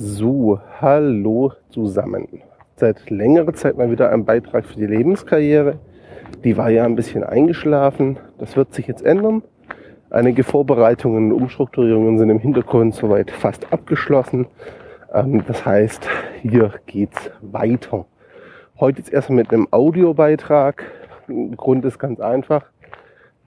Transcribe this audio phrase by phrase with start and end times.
[0.00, 2.28] So, hallo zusammen.
[2.76, 5.80] Seit längerer Zeit mal wieder ein Beitrag für die Lebenskarriere.
[6.44, 8.16] Die war ja ein bisschen eingeschlafen.
[8.38, 9.42] Das wird sich jetzt ändern.
[10.08, 14.46] Einige Vorbereitungen und Umstrukturierungen sind im Hintergrund soweit fast abgeschlossen.
[15.12, 16.08] Ähm, das heißt,
[16.42, 18.06] hier geht's weiter.
[18.78, 20.84] Heute jetzt erstmal mit einem Audiobeitrag.
[21.56, 22.66] Grund ist ganz einfach.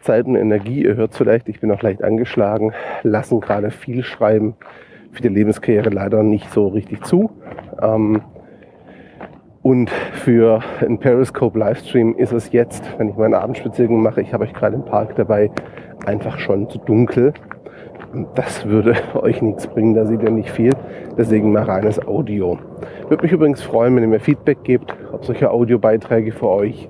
[0.00, 2.72] Zeit und Energie, ihr hört vielleicht, ich bin noch leicht angeschlagen,
[3.04, 4.56] lassen gerade viel schreiben
[5.12, 7.30] für die Lebenskarriere leider nicht so richtig zu.
[7.82, 8.22] Ähm,
[9.62, 14.44] und für einen Periscope Livestream ist es jetzt, wenn ich meine Abendspaziergang mache, ich habe
[14.44, 15.50] euch gerade im Park dabei,
[16.06, 17.34] einfach schon zu dunkel.
[18.34, 20.72] Das würde euch nichts bringen, da seht ihr nicht viel.
[21.18, 22.58] Deswegen mal reines Audio.
[23.08, 26.88] Würde mich übrigens freuen, wenn ihr mir Feedback gebt, ob solche Audiobeiträge für euch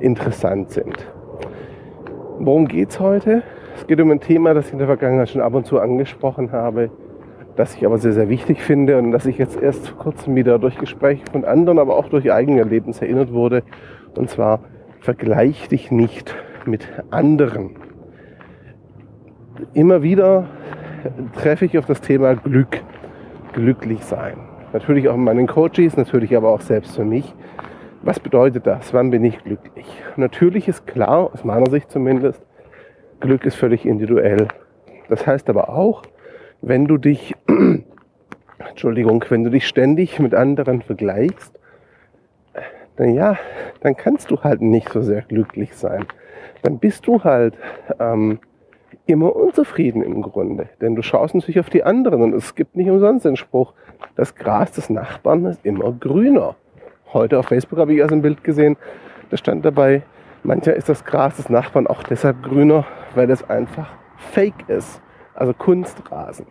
[0.00, 1.06] interessant sind.
[2.40, 3.42] Worum geht es heute?
[3.76, 6.50] Es geht um ein Thema, das ich in der Vergangenheit schon ab und zu angesprochen
[6.50, 6.90] habe,
[7.58, 10.60] das ich aber sehr, sehr wichtig finde und das ich jetzt erst vor kurzem wieder
[10.60, 13.64] durch Gespräche von anderen, aber auch durch eigene Erlebnisse erinnert wurde.
[14.14, 14.60] Und zwar,
[15.00, 17.70] vergleich dich nicht mit anderen.
[19.74, 20.46] Immer wieder
[21.34, 22.80] treffe ich auf das Thema Glück,
[23.54, 24.36] glücklich sein.
[24.72, 27.34] Natürlich auch in meinen Coaches, natürlich aber auch selbst für mich.
[28.02, 28.94] Was bedeutet das?
[28.94, 29.86] Wann bin ich glücklich?
[30.14, 32.40] Natürlich ist klar, aus meiner Sicht zumindest,
[33.18, 34.46] Glück ist völlig individuell.
[35.08, 36.02] Das heißt aber auch,
[36.60, 37.34] wenn du dich,
[38.58, 41.58] Entschuldigung, wenn du dich ständig mit anderen vergleichst,
[42.96, 43.38] dann ja,
[43.80, 46.04] dann kannst du halt nicht so sehr glücklich sein.
[46.62, 47.54] Dann bist du halt
[48.00, 48.40] ähm,
[49.06, 50.68] immer unzufrieden im Grunde.
[50.80, 53.72] Denn du schaust natürlich auf die anderen und es gibt nicht umsonst den Spruch,
[54.16, 56.56] das Gras des Nachbarn ist immer grüner.
[57.12, 58.76] Heute auf Facebook habe ich erst ein Bild gesehen,
[59.30, 60.02] da stand dabei,
[60.42, 65.00] mancher ist das Gras des Nachbarn auch deshalb grüner, weil es einfach fake ist
[65.38, 66.46] also Kunstrasen.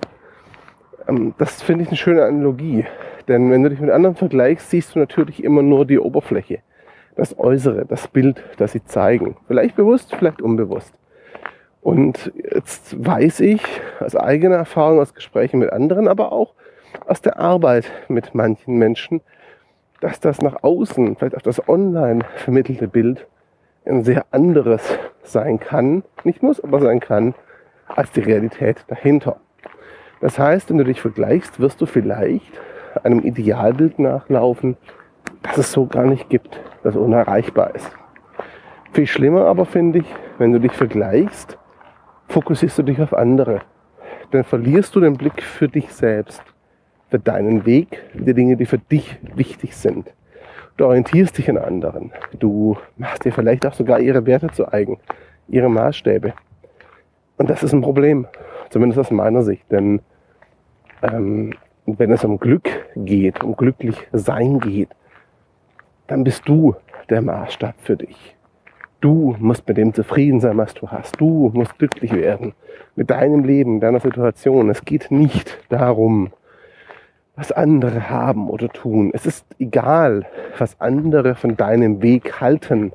[1.07, 2.85] Ähm, das finde ich eine schöne Analogie,
[3.27, 6.59] denn wenn du dich mit anderen vergleichst, siehst du natürlich immer nur die Oberfläche,
[7.15, 9.35] das Äußere, das Bild, das sie zeigen.
[9.47, 10.93] Vielleicht bewusst, vielleicht unbewusst.
[11.81, 13.61] Und jetzt weiß ich
[13.99, 16.53] aus eigener Erfahrung, aus Gesprächen mit anderen, aber auch
[17.05, 19.21] aus der Arbeit mit manchen Menschen,
[20.01, 23.25] dass das nach außen, vielleicht auch das online vermittelte Bild
[23.85, 27.33] ein sehr anderes sein kann, nicht muss, aber sein kann,
[27.87, 29.37] als die Realität dahinter.
[30.19, 32.59] Das heißt, wenn du dich vergleichst, wirst du vielleicht
[33.03, 34.77] einem Idealbild nachlaufen,
[35.43, 37.91] das es so gar nicht gibt, das unerreichbar ist.
[38.93, 41.57] Viel schlimmer aber finde ich, wenn du dich vergleichst,
[42.29, 43.61] fokussierst du dich auf andere.
[44.31, 46.41] Dann verlierst du den Blick für dich selbst,
[47.09, 50.13] für deinen Weg, die Dinge, die für dich wichtig sind.
[50.75, 52.11] Du orientierst dich an anderen.
[52.37, 54.99] Du machst dir vielleicht auch sogar ihre Werte zu eigen,
[55.47, 56.33] ihre Maßstäbe.
[57.37, 58.27] Und das ist ein Problem,
[58.69, 59.71] zumindest aus meiner Sicht.
[59.71, 60.01] Denn
[61.01, 61.53] ähm,
[61.85, 64.89] wenn es um Glück geht, um glücklich sein geht,
[66.07, 66.75] dann bist du
[67.09, 68.35] der Maßstab für dich.
[68.99, 71.21] Du musst mit dem zufrieden sein, was du hast.
[71.21, 72.53] Du musst glücklich werden
[72.95, 74.69] mit deinem Leben, deiner Situation.
[74.69, 76.31] Es geht nicht darum,
[77.35, 79.11] was andere haben oder tun.
[79.13, 80.25] Es ist egal,
[80.57, 82.91] was andere von deinem Weg halten.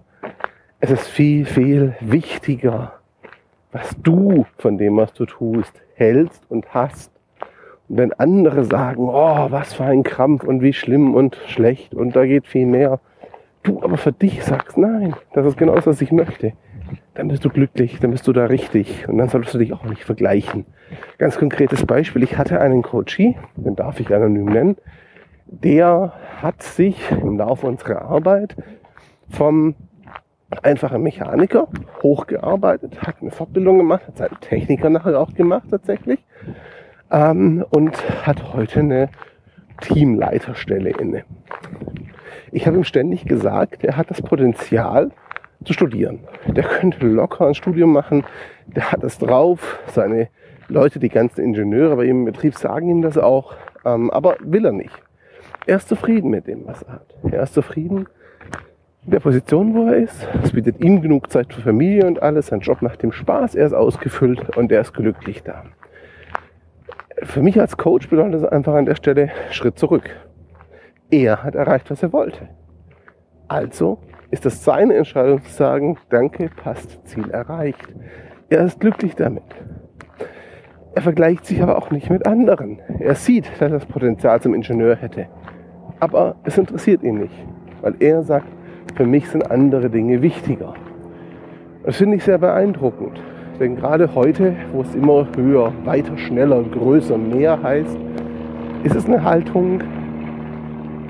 [0.80, 2.94] Es ist viel, viel wichtiger,
[3.72, 7.10] was du von dem, was du tust, hältst und hast.
[7.88, 12.14] Und wenn andere sagen, oh, was für ein Krampf und wie schlimm und schlecht und
[12.14, 13.00] da geht viel mehr,
[13.62, 16.52] du aber für dich sagst, nein, das ist genau das, was ich möchte,
[17.14, 19.84] dann bist du glücklich, dann bist du da richtig und dann solltest du dich auch
[19.84, 20.66] nicht vergleichen.
[21.18, 24.76] Ganz konkretes Beispiel, ich hatte einen Coachie, den darf ich anonym nennen,
[25.46, 28.56] der hat sich im Laufe unserer Arbeit
[29.28, 29.74] vom
[30.62, 31.68] einfacher Mechaniker,
[32.02, 36.20] hochgearbeitet, hat eine Fortbildung gemacht, hat seinen Techniker nachher auch gemacht tatsächlich
[37.10, 39.08] ähm, und hat heute eine
[39.80, 41.24] Teamleiterstelle inne.
[42.50, 45.10] Ich habe ihm ständig gesagt, er hat das Potenzial
[45.64, 46.20] zu studieren.
[46.46, 48.24] Der könnte locker ein Studium machen,
[48.66, 49.80] der hat es drauf.
[49.86, 50.28] Seine
[50.68, 54.64] Leute, die ganzen Ingenieure bei ihm im Betrieb sagen ihm das auch, ähm, aber will
[54.64, 55.02] er nicht.
[55.66, 57.14] Er ist zufrieden mit dem, was er hat.
[57.30, 58.06] Er ist zufrieden
[59.04, 60.28] der Position, wo er ist.
[60.42, 62.48] Es bietet ihm genug Zeit für Familie und alles.
[62.48, 65.64] Sein Job macht ihm Spaß, er ist ausgefüllt und er ist glücklich da.
[67.22, 70.08] Für mich als Coach bedeutet das einfach an der Stelle Schritt zurück.
[71.10, 72.48] Er hat erreicht, was er wollte.
[73.48, 73.98] Also
[74.30, 77.86] ist es seine Entscheidung zu sagen, danke, passt, Ziel erreicht.
[78.48, 79.44] Er ist glücklich damit.
[80.94, 82.78] Er vergleicht sich aber auch nicht mit anderen.
[82.98, 85.26] Er sieht, dass er das Potenzial zum Ingenieur hätte.
[86.00, 87.34] Aber es interessiert ihn nicht,
[87.80, 88.46] weil er sagt,
[88.94, 90.74] für mich sind andere Dinge wichtiger.
[91.84, 93.20] Das finde ich sehr beeindruckend.
[93.58, 97.96] Denn gerade heute, wo es immer höher, weiter, schneller, größer, mehr heißt,
[98.84, 99.80] ist es eine Haltung,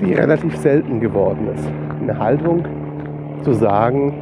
[0.01, 1.67] die relativ selten geworden ist.
[2.01, 2.65] Eine Haltung
[3.43, 4.13] zu sagen,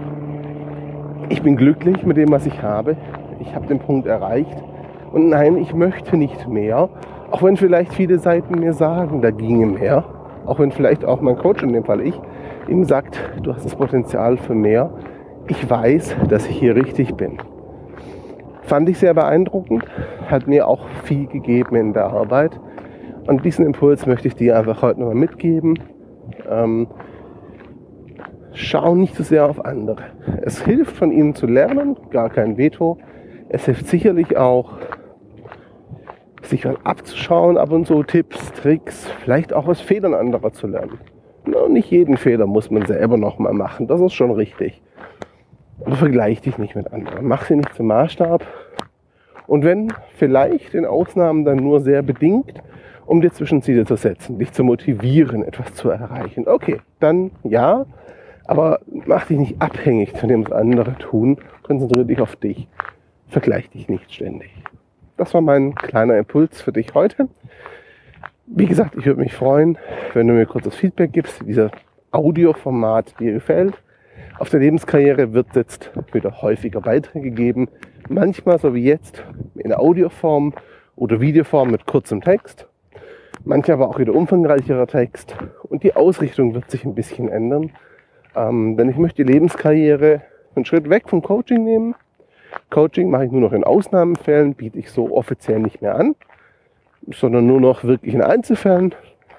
[1.29, 2.95] ich bin glücklich mit dem, was ich habe.
[3.39, 4.63] Ich habe den Punkt erreicht.
[5.11, 6.89] Und nein, ich möchte nicht mehr.
[7.31, 10.03] Auch wenn vielleicht viele Seiten mir sagen, da ginge mehr.
[10.45, 12.19] Auch wenn vielleicht auch mein Coach, in dem Fall ich,
[12.67, 14.91] ihm sagt, du hast das Potenzial für mehr.
[15.47, 17.37] Ich weiß, dass ich hier richtig bin.
[18.63, 19.83] Fand ich sehr beeindruckend,
[20.27, 22.59] hat mir auch viel gegeben in der Arbeit.
[23.27, 25.79] Und diesen Impuls möchte ich dir einfach heute nochmal mitgeben.
[26.49, 26.87] Ähm,
[28.53, 30.03] schau nicht so sehr auf andere.
[30.41, 32.97] Es hilft von ihnen zu lernen, gar kein Veto.
[33.49, 34.77] Es hilft sicherlich auch,
[36.43, 40.99] sich mal abzuschauen, ab und zu Tipps, Tricks, vielleicht auch aus Fehlern anderer zu lernen.
[41.69, 44.81] Nicht jeden Fehler muss man selber nochmal machen, das ist schon richtig.
[45.85, 47.27] Aber vergleich dich nicht mit anderen.
[47.27, 48.45] Mach sie nicht zum Maßstab.
[49.47, 52.61] Und wenn vielleicht in Ausnahmen dann nur sehr bedingt,
[53.05, 56.47] um dir Zwischenziele zu setzen, dich zu motivieren, etwas zu erreichen.
[56.47, 57.85] Okay, dann ja,
[58.45, 61.37] aber mach dich nicht abhängig von dem, was andere tun.
[61.63, 62.67] Konzentriere dich auf dich.
[63.27, 64.51] Vergleich dich nicht ständig.
[65.17, 67.27] Das war mein kleiner Impuls für dich heute.
[68.47, 69.77] Wie gesagt, ich würde mich freuen,
[70.13, 71.71] wenn du mir kurzes Feedback gibst, wie dieser
[72.11, 73.75] Audioformat dir gefällt.
[74.39, 77.69] Auf der Lebenskarriere wird jetzt wieder häufiger Beiträge geben.
[78.09, 79.23] Manchmal, so wie jetzt,
[79.55, 80.53] in Audioform
[80.95, 82.67] oder Videoform mit kurzem Text.
[83.45, 85.35] Manchmal aber auch wieder umfangreicherer Text.
[85.63, 87.71] Und die Ausrichtung wird sich ein bisschen ändern.
[88.35, 90.21] Ähm, denn ich möchte die Lebenskarriere
[90.55, 91.95] einen Schritt weg vom Coaching nehmen.
[92.69, 96.15] Coaching mache ich nur noch in Ausnahmefällen, biete ich so offiziell nicht mehr an,
[97.07, 98.93] sondern nur noch wirklich in Einzelfällen,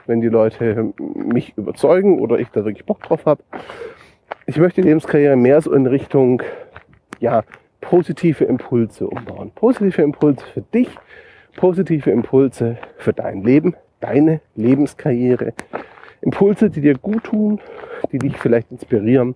[0.06, 3.42] wenn die Leute mich überzeugen oder ich da wirklich Bock drauf habe.
[4.46, 6.42] Ich möchte die Lebenskarriere mehr so in Richtung
[7.20, 7.44] ja,
[7.80, 9.52] positive Impulse umbauen.
[9.54, 10.88] Positive Impulse für dich,
[11.56, 15.52] positive Impulse für dein Leben, deine Lebenskarriere.
[16.22, 17.60] Impulse, die dir gut tun,
[18.10, 19.34] die dich vielleicht inspirieren,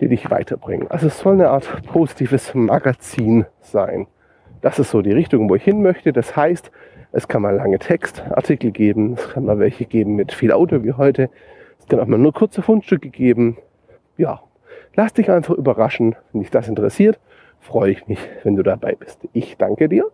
[0.00, 0.90] die dich weiterbringen.
[0.90, 4.06] Also es soll eine Art positives Magazin sein.
[4.62, 6.12] Das ist so die Richtung, wo ich hin möchte.
[6.12, 6.70] Das heißt,
[7.12, 10.92] es kann mal lange Textartikel geben, es kann mal welche geben mit viel Auto wie
[10.92, 11.30] heute.
[11.78, 13.56] Es kann auch mal nur kurze Fundstücke geben.
[14.16, 14.40] Ja,
[14.94, 16.16] lass dich einfach überraschen.
[16.32, 17.18] Wenn dich das interessiert,
[17.60, 19.20] freue ich mich, wenn du dabei bist.
[19.32, 20.10] Ich danke dir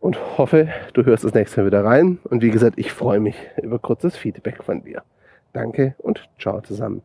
[0.00, 2.18] und hoffe, du hörst das nächste Mal wieder rein.
[2.24, 5.02] Und wie gesagt, ich freue mich über kurzes Feedback von dir.
[5.52, 7.02] Danke und ciao zusammen.